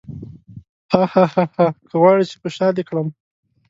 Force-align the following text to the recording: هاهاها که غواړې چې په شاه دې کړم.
هاهاها 0.91 1.43
که 1.53 1.63
غواړې 2.01 2.23
چې 2.29 2.35
په 2.41 2.47
شاه 2.55 2.71
دې 2.77 2.83
کړم. 2.89 3.07